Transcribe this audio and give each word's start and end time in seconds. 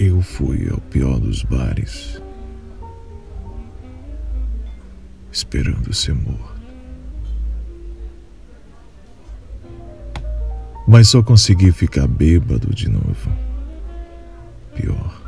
eu 0.00 0.22
fui 0.22 0.66
ao 0.70 0.80
pior 0.80 1.20
dos 1.20 1.42
bares, 1.42 2.22
esperando 5.30 5.92
ser 5.92 6.14
morto. 6.14 6.58
Mas 10.88 11.08
só 11.08 11.22
consegui 11.22 11.70
ficar 11.70 12.06
bêbado 12.08 12.74
de 12.74 12.88
novo. 12.88 13.30
Pior. 14.74 15.20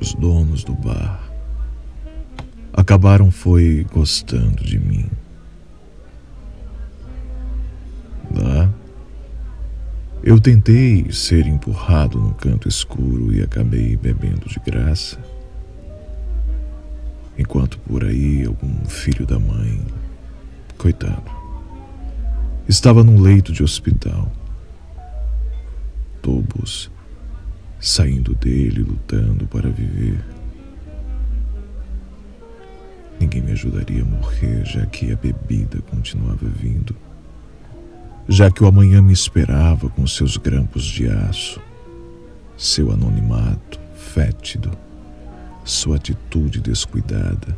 Os 0.00 0.14
donos 0.14 0.64
do 0.64 0.72
bar 0.72 1.30
acabaram 2.72 3.30
foi 3.30 3.86
gostando 3.92 4.64
de 4.64 4.78
mim. 4.78 4.93
Eu 10.26 10.40
tentei 10.40 11.12
ser 11.12 11.46
empurrado 11.46 12.18
num 12.18 12.32
canto 12.32 12.66
escuro 12.66 13.30
e 13.30 13.42
acabei 13.42 13.94
bebendo 13.94 14.48
de 14.48 14.58
graça. 14.58 15.18
Enquanto 17.36 17.78
por 17.80 18.02
aí 18.02 18.42
algum 18.46 18.86
filho 18.86 19.26
da 19.26 19.38
mãe, 19.38 19.84
coitado, 20.78 21.30
estava 22.66 23.04
num 23.04 23.20
leito 23.20 23.52
de 23.52 23.62
hospital. 23.62 24.32
Tobos 26.22 26.90
saindo 27.78 28.34
dele 28.34 28.80
lutando 28.80 29.46
para 29.46 29.68
viver. 29.68 30.24
Ninguém 33.20 33.42
me 33.42 33.52
ajudaria 33.52 34.00
a 34.00 34.06
morrer, 34.06 34.64
já 34.64 34.86
que 34.86 35.12
a 35.12 35.16
bebida 35.16 35.82
continuava 35.82 36.46
vindo, 36.46 36.96
já 38.28 38.50
que 38.50 38.64
o 38.64 38.66
amanhã 38.66 39.02
me 39.02 39.12
esperava 39.12 39.88
com 39.90 40.06
seus 40.06 40.36
grampos 40.36 40.84
de 40.84 41.08
aço, 41.08 41.60
seu 42.56 42.90
anonimato 42.90 43.78
fétido, 43.94 44.70
sua 45.64 45.96
atitude 45.96 46.60
descuidada. 46.60 47.56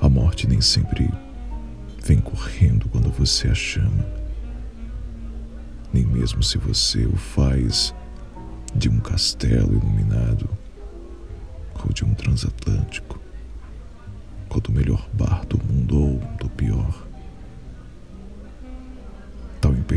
A 0.00 0.08
morte 0.08 0.46
nem 0.46 0.60
sempre 0.60 1.10
vem 2.02 2.20
correndo 2.20 2.88
quando 2.88 3.10
você 3.10 3.48
a 3.48 3.54
chama, 3.54 4.06
nem 5.92 6.04
mesmo 6.04 6.42
se 6.42 6.58
você 6.58 7.06
o 7.06 7.16
faz 7.16 7.94
de 8.74 8.88
um 8.88 8.98
castelo 8.98 9.72
iluminado 9.72 10.48
ou 11.84 11.92
de 11.92 12.04
um 12.04 12.12
transatlântico, 12.14 12.75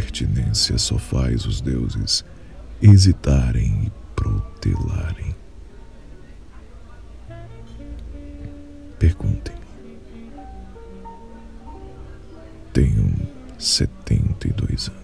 impertinência 0.10 0.78
só 0.78 0.98
faz 0.98 1.46
os 1.46 1.62
deuses 1.62 2.26
hesitarem 2.82 3.86
e 3.86 3.92
protelarem. 4.16 5.36
Perguntem. 8.98 9.56
Tenho 12.74 13.16
setenta 13.58 14.48
e 14.48 14.52
dois 14.52 14.90
anos. 14.90 14.99